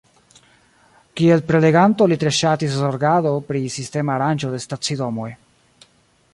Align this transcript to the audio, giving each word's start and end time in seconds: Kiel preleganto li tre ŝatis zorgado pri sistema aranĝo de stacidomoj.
Kiel 1.19 1.43
preleganto 1.51 2.07
li 2.13 2.17
tre 2.23 2.33
ŝatis 2.39 2.73
zorgado 2.85 3.35
pri 3.51 3.61
sistema 3.77 4.17
aranĝo 4.17 4.53
de 4.55 4.63
stacidomoj. 4.67 5.33